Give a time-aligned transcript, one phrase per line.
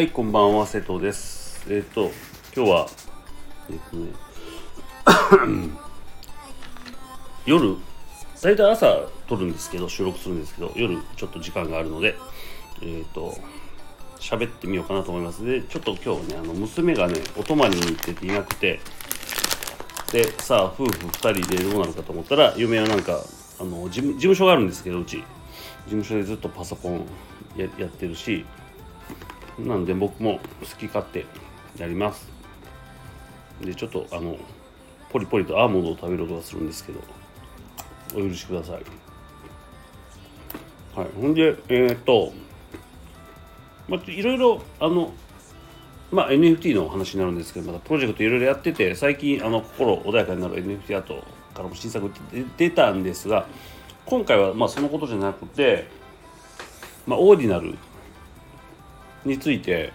[0.00, 1.62] はい、こんばんは、瀬戸です。
[1.68, 2.10] えっ、と、
[2.56, 2.88] 今日は、
[3.68, 5.68] えっ、とね、
[7.44, 7.76] 夜、
[8.40, 8.96] 大体朝
[9.28, 12.16] 撮るんですけど、収録するんですけど、夜ちょっと時間があるので、
[12.80, 13.36] えっ、と、
[14.18, 15.44] 喋ってみようかなと思います。
[15.44, 18.80] で、ちょっと今日ね、あの、娘がね、お泊まりに行ってていなくて、
[20.12, 23.22] で、さあ、夫婦2人でどうなるかと思ったら、嫁はなんか、
[23.60, 25.18] あの事務所があるんですけど、うち。
[25.18, 25.24] 事
[25.90, 27.06] 務所でずっとパソコン
[27.58, 28.46] やってるし、
[29.66, 31.26] なんで僕も好き勝手
[31.78, 32.28] やります。
[33.60, 34.36] で、ちょっとあの、
[35.10, 37.00] ポリポリとアーモンドを食べる音がするんですけど、
[38.14, 38.82] お許しください。
[40.96, 41.08] はい。
[41.20, 42.32] ほんで、えーっと、
[43.88, 45.12] まあ、いろいろ、あの、
[46.12, 51.22] まあ、NFT の話になるんですけど、まだプロジェクトいろいろやってて、最近、あの、心穏やかになる NFT アート
[51.54, 53.46] からも新作出出たんですが、
[54.06, 55.86] 今回はまあそのことじゃなくて、
[57.06, 57.76] まあ、オーディナル
[59.24, 59.92] について、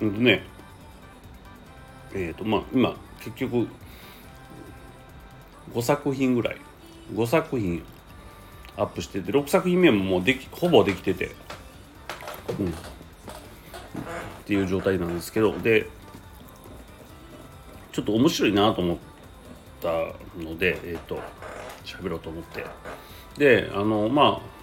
[0.00, 0.42] うんとね、
[2.14, 3.66] えっ、と、まあ、今、結局、
[5.72, 6.56] 5作品ぐらい、
[7.12, 7.82] 5作品
[8.76, 11.32] アップしてて、6作品目ももうでき、ほぼできてて、
[12.58, 12.72] うん、っ
[14.44, 15.88] ていう状態なんですけど、で、
[17.92, 18.96] ちょっと面白いなと思っ
[19.80, 19.88] た
[20.38, 21.20] ので、えっ、と、
[21.84, 22.64] 喋ろうと思って。
[23.38, 24.55] で、あの、まあ、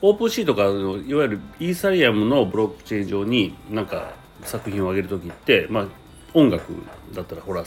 [0.00, 5.86] オープンシーとかのいわゆるイーサリアムのブロックチェーン上になんか作品を上げる時って、まあ、
[6.34, 6.72] 音楽
[7.12, 7.62] だったらほら、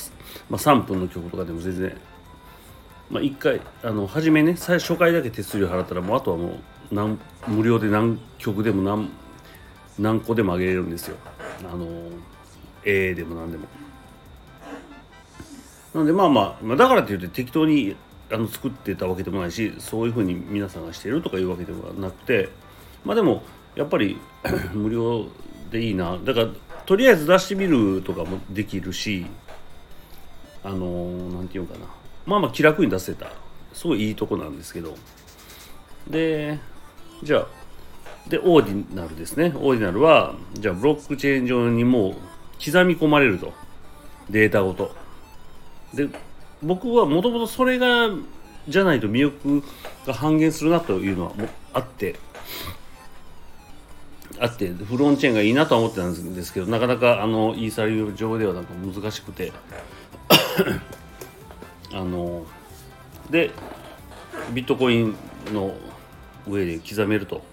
[0.50, 1.98] まあ、3分の曲とかでも全然、
[3.10, 6.60] まあ、1回あの初めね最初回だけ手数料払ったらもうあとはもう
[6.92, 9.10] 何無料で何曲でも何
[10.00, 11.18] 何個でも上げれるんですよ
[11.70, 11.86] あの
[12.86, 13.68] A でも何でも。
[15.94, 17.98] なのでまあまあ、まあ、だからって言って適当に
[18.32, 22.50] あの作ってたわけでもないしそういうふうに皆さんがしているとかいうわけではなくて
[23.04, 23.44] まあでも
[23.76, 24.18] やっぱり
[24.74, 25.28] 無料
[25.72, 26.18] でいいな。
[26.18, 26.48] だから
[26.86, 29.26] とりあえず出してみるとかもできるし
[30.64, 31.86] あのなんていうのかな。
[32.26, 33.32] まあまあ気楽に出せた。
[33.74, 34.96] すごいいいとこなんですけど。
[36.10, 36.60] で
[37.24, 37.48] じゃあ
[38.28, 39.54] でオーディナルですね。
[39.56, 42.14] オーディナルはじゃあブロックチェーン上にもう
[42.64, 43.54] 刻み込まれると。
[44.30, 44.94] データごと。
[45.94, 46.08] で
[46.64, 48.10] 僕はもともとそれが
[48.68, 49.64] じゃないと魅力
[50.06, 52.16] が半減するなというのはもあって
[54.40, 59.52] あってフロンチェーンがいいなと思ってたんですけどなかなかあのイーサリアム上ではなんか難しくて
[61.94, 62.46] あの
[63.30, 63.52] で
[64.54, 65.16] ビットコイン
[65.54, 65.76] の
[66.48, 67.50] 上で刻めると。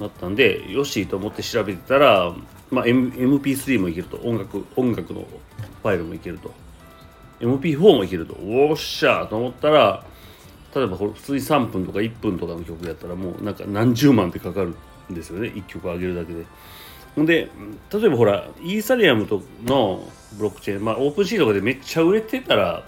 [0.00, 2.32] なったんでよしと思って調べてたら、
[2.70, 4.16] まあ、M、MP3 もいけると。
[4.18, 5.20] 音楽音楽の
[5.82, 6.52] ファイルもいけると。
[7.40, 10.04] MP4 もいけるとおっしゃーと思ったら
[10.74, 14.74] 例えばこれ普通に3分とか1分とかの曲やったらもうなんか何十万ってかかる
[15.10, 16.44] んですよね1曲上げるだけで。
[17.14, 17.48] ほんで
[17.92, 22.84] 例えばほらイーサリアムとのブロックチェーンまあオープンシーとかでめっちゃ売れてたら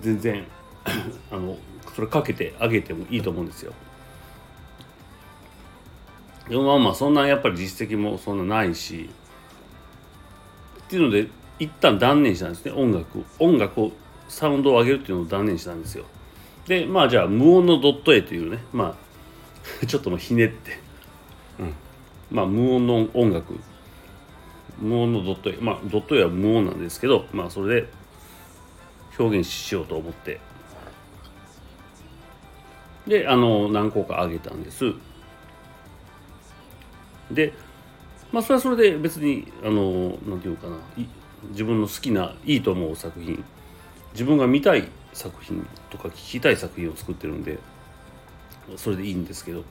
[0.00, 0.44] 全然
[1.30, 1.56] あの
[1.94, 3.72] それかけてあげてもいいと思うんですよ。
[6.48, 9.08] でもまあまあそんなやっぱり実績もそんなないし
[10.80, 11.28] っていうので
[11.60, 13.92] 一旦断念したんですね音楽音楽を
[14.28, 16.06] サウンドを上げるっていうのを断念したんですよ。
[16.66, 18.96] でまあじゃあ無音のドット絵というねま
[19.82, 20.78] あ ちょっともひねって、
[21.58, 21.74] うん、
[22.30, 23.54] まあ無音の音楽。
[24.78, 25.56] 無音のドット絵。
[25.60, 27.88] まあドット絵は無音なんですけどまあそれで
[29.18, 30.40] 表現しようと思って。
[33.06, 34.94] であの何個か上げたんです。
[37.30, 37.52] で
[38.32, 40.76] まあそれはそれで別にあのなんていうかな。
[40.96, 41.06] い
[41.50, 43.42] 自分の好きないいと思う作品
[44.12, 47.58] 自分が見たい作品とか聞きたい作品を作ってるんで
[48.76, 49.64] それでいいんですけど。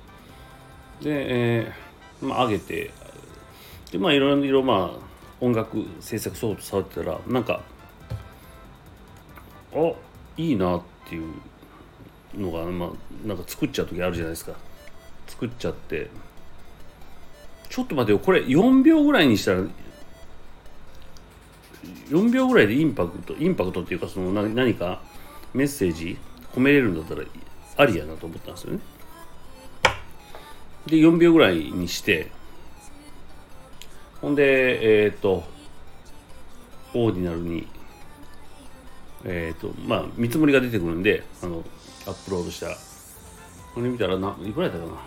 [1.01, 2.91] で、えーまあ、上げて
[3.91, 5.09] でまあいろいろまあ
[5.39, 7.61] 音楽制作ソフト触ってたらなんか
[9.73, 9.93] あ
[10.37, 11.33] いいなっていう
[12.37, 14.53] のが、まあ、なんか作っちゃう時あるじゃないですか。
[15.27, 16.09] 作っちゃって。
[17.69, 18.19] ちょっと待てよ。
[18.19, 19.63] これ4秒ぐらいにしたら
[22.09, 25.01] 4秒ぐらいでインパクトインパクトっていうかその何何か
[25.53, 26.17] メッセージ
[26.53, 27.23] 込めれるんだったら
[27.77, 28.79] ありやなと思ったんですよね。
[30.87, 32.31] で4秒ぐらいにして
[34.21, 35.43] ほんでえっ、ー、と
[36.93, 37.67] オーディナルに
[39.23, 41.63] えっ、ー、とまあ見積もりが出てくるんであの
[42.07, 42.67] アップロードした。
[43.73, 44.99] これ見たらないくらやったかな。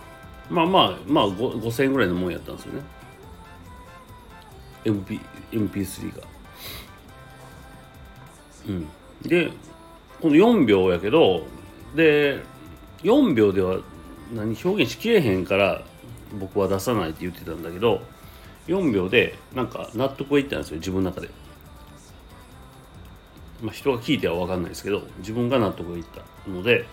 [0.48, 2.82] まあまあまあ5000円ぐらいのもんやったんですよね。
[4.84, 5.20] MP
[5.50, 6.31] MP3 が。
[8.68, 8.88] うん
[9.22, 9.52] で
[10.20, 11.46] この4秒やけど
[11.94, 12.42] で
[13.02, 13.78] 4秒では
[14.32, 15.82] 何表現しきれへんから
[16.38, 18.00] 僕は出さないって言ってたんだけど
[18.68, 21.28] 4秒でなんか納得がいったんですよ自分の中で。
[23.62, 26.84] まあ、人が聞いては分かんないですけど自分が納得いったので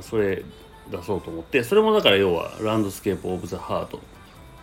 [0.00, 0.44] それ
[0.90, 4.00] 出そうと思ってそれもだから要は Landscape of the Heart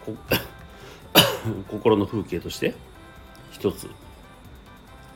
[1.70, 2.74] 心の風景として
[3.66, 3.90] 一つ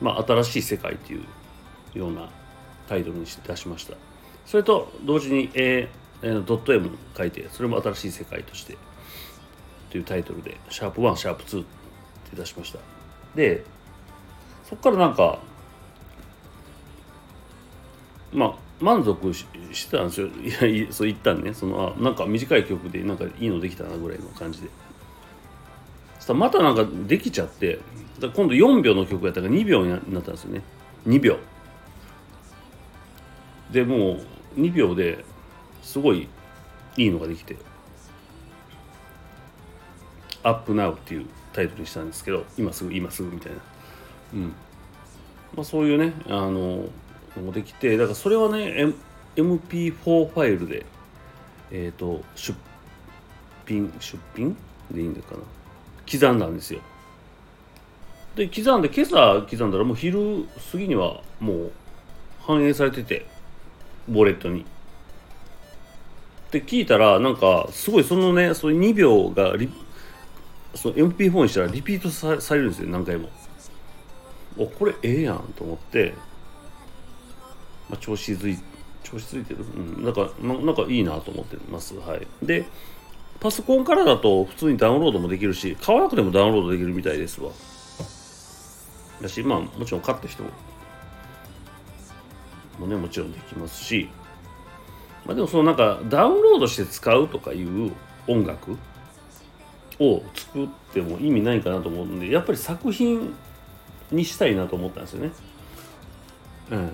[0.00, 1.24] まあ新しい世界という
[1.98, 2.28] ような
[2.88, 3.94] タイトルにして出しました。
[4.46, 8.76] それと同時に、えー、ドット M 書いてそれも新しい世界として
[9.90, 11.64] というタイトルでシャープ1シャープ2っ
[12.30, 12.80] て出しました。
[13.36, 13.64] で
[14.64, 15.38] そこからなんか
[18.32, 19.46] まあ満足し
[19.86, 20.26] てたんですよ。
[20.26, 20.48] い
[20.84, 21.54] やそう言ったんね。
[21.54, 24.70] そのあなんか短い曲でなんかいいのできたなぐらいの感じで。
[26.30, 27.80] そしたらまたなんかできちゃって
[28.20, 30.62] 今度4秒の曲やったから2秒になったんですよね。
[31.08, 31.38] 2秒。
[33.72, 34.20] でも
[34.56, 35.24] う2秒で
[35.82, 36.28] すごい
[36.96, 37.56] いいのができて
[40.42, 43.58] 「アップナウっていうタイトルにしたんですけど今すぐ今すぐみたいな。
[44.34, 44.42] うん。
[45.56, 46.88] まあそういうねあの
[47.36, 48.94] もできてだからそれはね、M、
[49.36, 49.92] MP4
[50.28, 50.86] ファイルで
[51.72, 52.56] えっ、ー、と出
[53.66, 54.56] 品出品
[54.92, 55.40] でいいんだかな。
[56.10, 56.80] 刻んだんですよ。
[58.36, 61.72] で刻んで今朝刻んだらもう昼過ぎにはもう
[62.40, 63.26] 反映されてて
[64.08, 64.64] ウォレットに。
[66.50, 69.70] で聞いたらなんかすごいそのねその2秒がリ
[70.74, 73.28] その MP4 にしたらリピートさされるんですよ何回も。
[74.56, 76.14] おこれええやんと思って、
[77.88, 78.58] まあ、調子づい
[79.04, 81.94] 調子ついてる、うん、なんかななんかいいなと思ってます。
[81.96, 82.26] はい。
[82.42, 82.66] で
[83.40, 87.50] パソコンからだと普通にダウンロードもできるし買わなくてもダウンロードできるみたいですわ。
[89.22, 90.50] だしまあもちろん買った人も。
[92.86, 94.08] ねもちろんできますし、
[95.26, 97.92] まあ、でもそのなんかダウンロードして使うとかいう
[98.26, 98.76] 音楽
[99.98, 103.34] を作っても意味ないかなと思うんでやっぱり作品
[104.10, 105.32] にしたいなと思ったんですよね。
[106.70, 106.92] うん、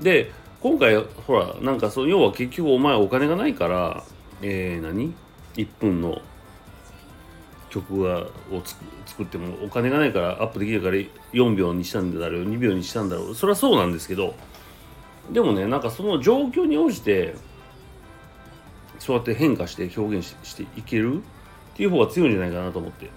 [0.00, 4.04] で今回ほらなんかそう要は結局お前お金がないから
[4.42, 5.14] えー、何
[5.54, 6.20] ?1 分の
[7.70, 8.62] 曲がを
[9.06, 10.96] 作ってもお金がないからアップできるから
[11.32, 14.34] 4秒にしたんだろう2秒にしたんだろうそれはそうなんですけど
[15.32, 17.34] でもねなんかその状況に応じて
[18.98, 21.22] そうやって変化して表現していける
[21.72, 23.10] っていう方が強いんじゃないかなと思って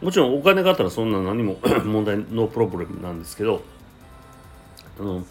[0.00, 3.62] もちろんお金があったらそんな何も 問題ノープロブレムなんですけど
[5.00, 5.24] あの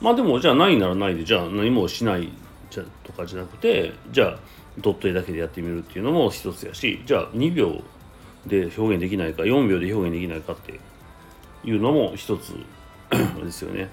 [0.00, 2.28] まあでもじゃあないならないでじゃあ何もしない
[2.70, 4.38] じゃとかじゃなくてじゃあ
[4.78, 7.82] ドット絵だけでやってみるっていうのも一つやしじゃあ2秒
[8.46, 10.80] で表現できないか4秒で表現できないかって
[11.64, 12.54] いうのも一つ
[13.44, 13.90] ですよね。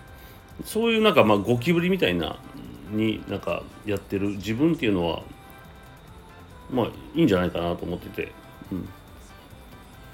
[0.63, 2.37] そういうなんかまあゴキブリみたいな
[2.91, 5.21] になんかやってる自分っていうのは
[6.71, 6.85] まあ
[7.15, 8.31] いいんじゃないかなと思ってて。
[8.71, 8.89] うん、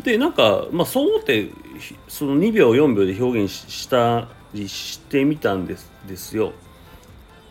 [0.04, 1.50] でなんか、まあ、そう思って
[2.07, 6.54] その2秒4秒で表現したりしてみたんですですよ。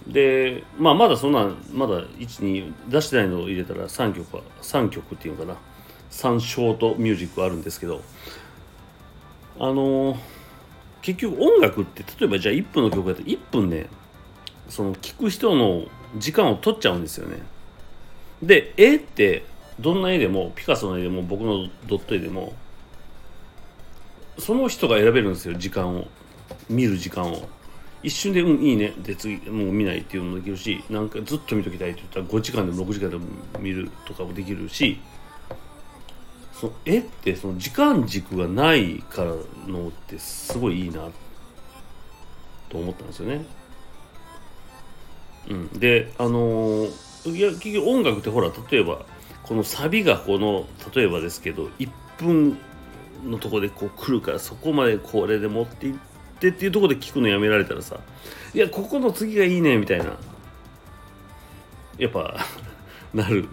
[0.07, 5.59] で、まあ、まだそんなまだ12出してないのを入れたら3曲は3曲っていうのかな。
[6.11, 8.03] 3ショートミュージックあるんですけど。
[9.59, 10.19] あのー、
[11.03, 13.87] 結局音楽って例えばじゃあ1分の曲やったら1分ね
[14.69, 15.85] その聴く人の
[16.17, 17.37] 時間を取っちゃうんですよね。
[18.43, 19.45] で絵って
[19.79, 22.55] どんな絵でもピカソの絵でも僕のドット絵でも
[24.39, 26.07] その人が選べるんですよ時間を。
[26.69, 27.49] 見る時間を。
[28.03, 33.25] 一瞬で「うんいいね」で次もう見ないっていうのもできるしなんかずっと見ときたいって言ったら5時間でも6時間でも
[33.61, 34.99] 見るとかもできるし
[36.53, 39.33] その絵ってその時間軸がないから
[39.67, 41.11] のってすごいいいな
[42.69, 43.45] と思ったんですよね。
[45.51, 49.05] うん、であのー、いや結局音楽ってほら例えば
[49.43, 52.57] このサビがこの例えばですけど1分
[53.25, 56.12] のとこでこう来るからそこまでこれで持っていって
[56.49, 57.99] っていうとこで聞くのやめられたらさ
[58.55, 60.17] いやここの次がいいねみたいな
[61.99, 62.37] やっぱ
[63.15, 63.49] なる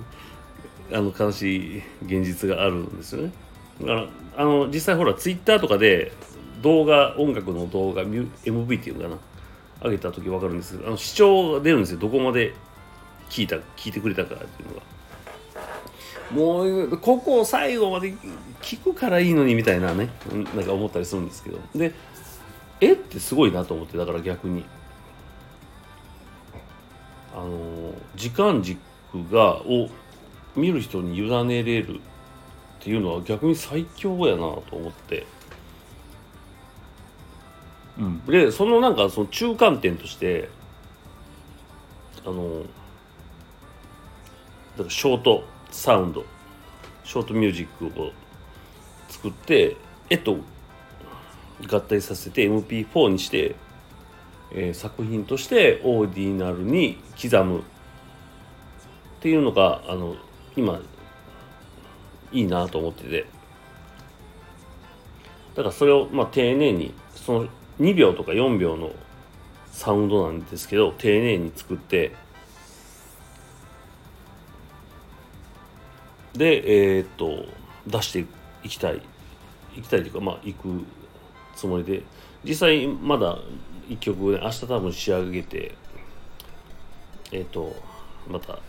[0.91, 3.31] あの悲しい現実があるんですよね。
[3.81, 6.12] だからあの実際ほらツイッターとかで
[6.62, 9.17] 動画音楽の動画 MV っていうのかな
[9.84, 12.53] 上げた時分かるんですけどあの視聴が出るんですよどこまで
[13.29, 14.81] 聞いた聞いてくれたかっていうのが。
[16.31, 18.13] もうここを最後まで
[18.62, 20.10] 聞くからいいのにみたいなね
[20.55, 21.91] なんか思ったりするんですけどで
[22.82, 24.64] 絵ってすごいなと思ってだから逆に。
[27.36, 28.80] あの時間軸
[29.32, 29.90] がを
[30.56, 32.02] 見る人に委ねれるっ
[32.80, 35.26] ていうのは逆に最強やなと思って、
[37.98, 40.50] うん、でそのなんかその中間点として
[42.26, 42.64] あの
[44.80, 46.26] からショートサウンド
[47.04, 48.12] ショートミュージックを
[49.10, 49.78] 作って
[50.10, 50.38] 絵と
[51.68, 53.56] 合体させて MP4 にして、
[54.51, 57.63] えー、作品としてオーディナルに刻むっ
[59.22, 60.16] ていうのがあの
[60.56, 60.80] 今
[62.32, 63.39] いいなと思ってて。
[65.60, 67.50] だからそれをまあ丁寧にその
[67.82, 68.92] 2秒とか4秒の
[69.72, 72.16] サウンドなんですけど丁寧に作って
[76.34, 77.46] でえー、っと
[77.88, 78.25] 出して
[78.63, 79.01] いきたい
[79.75, 80.86] いきたいというかまあ行く
[81.60, 82.04] つもりで
[82.44, 83.38] 実際まだ
[83.89, 85.75] 1曲ね明日多分仕上げて
[87.32, 87.75] えっ、と
[88.28, 88.60] また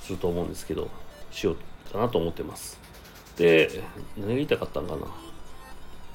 [0.00, 0.88] すると思うんですけど
[1.30, 2.78] しようかなと思ってます。
[3.36, 3.82] で
[4.16, 5.00] 何が言いたかったんかな。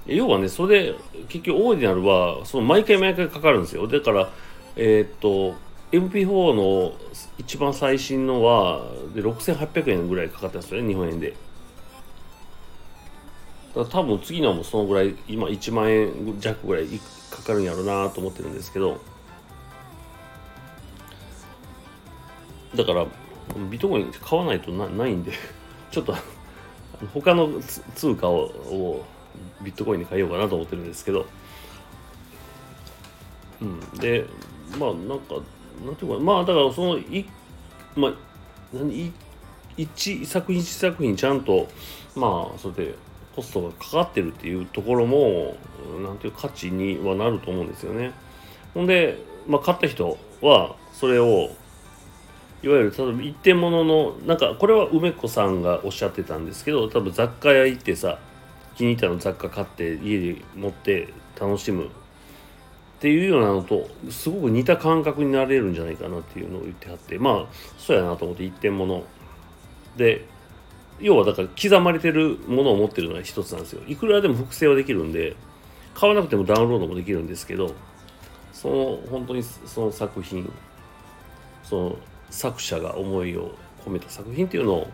[0.07, 0.95] 要はねそれで
[1.29, 3.87] 結局オーディナルはその毎回毎回かかるんですよ。
[3.87, 4.29] だから
[4.75, 5.55] えっ、と
[5.91, 6.93] MP4 の
[7.37, 11.35] 一番最新のはで6800円ぐらいかかったんですよね日本円で。
[13.73, 16.87] 多分次のもそのぐらい今1万円弱ぐらい
[17.29, 18.99] かかるんやろうなと思ってるんですけど。
[22.75, 23.05] だから
[23.69, 25.31] ビットコイン買わないとなないんで。
[25.91, 26.15] ちょっと
[27.13, 27.49] 他の
[27.95, 29.05] 通貨をを
[29.61, 31.25] ビットコインに変えようかなと思ってるんですけど。
[33.61, 33.79] うん。
[33.99, 34.25] で
[34.77, 35.35] まあなんか
[35.85, 37.25] なんていうかまあだからそのい
[37.95, 38.13] まあ
[38.73, 39.13] 何
[39.77, 41.67] 一作品一作品ちゃんと
[42.15, 42.95] まあそれで
[43.35, 45.55] コストがかかってるっていうところも
[46.03, 48.11] なんていう価値にはなると思うんですよね。
[48.73, 51.49] ほんで、まあ、買った人はそれを
[52.63, 58.19] いわゆる例えば一点物のなんかこれは梅子さんがおっしゃってたんですけど多分雑貨屋行ってさ
[58.75, 61.09] 気に入ったの雑貨買って家に持って
[61.39, 61.87] 楽しむっ
[62.99, 67.45] ていうようなのとすごく似た感覚になれるんじゃないかなっていうのを言ってはってまあ
[67.79, 69.03] そうやなと思って一点物
[69.97, 70.27] で
[71.01, 75.35] 要はだから刻まれてるものを持ってるのが一つなんですよいくらでも複製はできるんで
[75.93, 77.73] 買わなくてもダウンロードもできるんですけど
[78.53, 80.51] その本当にその作品
[81.63, 81.97] その
[82.29, 83.51] 作者が思いを
[83.85, 84.87] 込めた作品っていうのを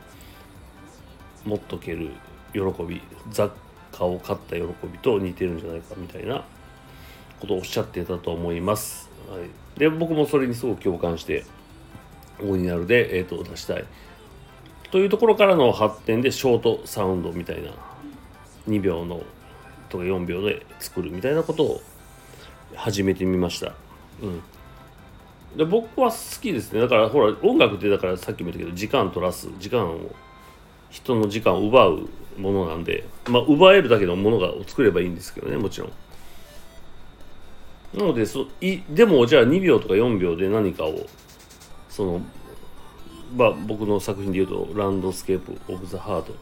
[1.46, 2.12] 持っとける
[2.54, 3.52] 喜び雑
[3.92, 6.44] 貨を買った喜びと似てるんじゃないかみたいな
[7.40, 9.10] ことをおっしゃってたと思います。
[9.30, 11.46] はい、で僕もそれにすごく共感して
[12.40, 13.86] オーディナルで、えーと出したい。
[14.92, 17.72] というところからの発展でショートサウンドみたいな
[18.68, 19.22] 2秒の
[19.90, 21.82] とか4秒で作るみたいなことを
[22.76, 23.74] 始めてみました。
[24.22, 24.42] うん。
[25.58, 26.82] で僕は好きですね。
[26.82, 30.14] だからほら音楽ってだからさっきも言ったけど時間取らす時間を
[30.90, 35.92] 人の時間を奪うものなんでまあ奪えるだけのものがを作ればいいんですけどねもちろん。
[37.94, 41.08] なのでそいでもじゃあ2秒とか4秒で何かを
[41.90, 42.22] その
[43.36, 46.34] まあ、僕の作品でいうと「Landscape of the Heart」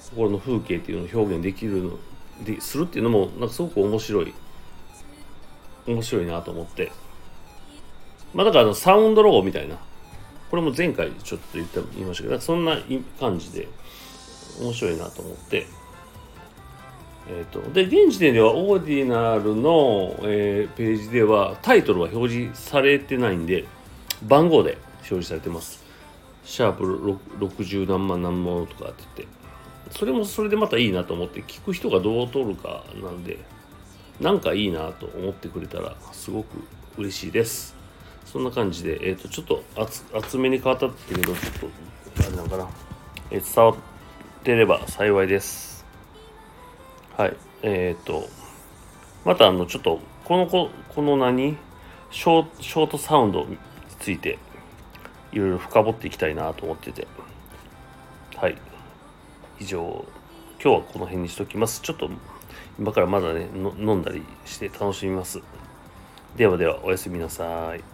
[0.00, 1.98] 心の風景っていうのを表現できるの
[2.44, 4.34] でするっていうのもなんかすごく面白い。
[5.86, 6.92] 面白いなと思って。
[8.34, 9.76] まあだからのサウンドロゴみたいな。
[10.50, 12.78] これも前回ちょっと言った言いましたけどそんな
[13.20, 13.68] 感じで
[14.60, 15.66] 面白いなと思って。
[17.30, 23.66] えーと、で現時点ではオーディナルの、えー、ページではタイトルは表示されてないんで
[24.22, 25.87] 番号で表示されてます。
[26.48, 29.38] シャープ60何万何万とかって言って。
[29.90, 33.38] それもそれでまたいいなと思って聞く人がどう取るかなんで
[34.18, 36.64] なんかいいなと思ってくれたらすごく
[36.96, 37.76] 嬉しいです。
[38.24, 41.68] そんな感じで、えーと、ちょっと厚厚めに変わったってけどちょっと
[42.26, 42.68] あれなのかな、
[43.30, 43.76] えー、伝わっ
[44.42, 45.84] てれば幸いです。
[47.18, 47.36] はい。
[47.62, 48.26] えっ、ー、と
[49.26, 51.58] またあのちょっとこのここの何
[52.10, 53.58] ショショートサウンドに
[54.00, 54.38] ついて
[55.32, 57.06] いろいろ深掘っていきたいなと思ってて。
[58.36, 58.56] はい。
[59.60, 60.04] 以上。
[60.62, 61.80] 今日はこの辺にしときます。
[61.82, 62.10] ちょっと
[62.78, 65.40] 今からまだね飲んだりして楽しみます。
[66.36, 67.84] ではではおやすみなさい。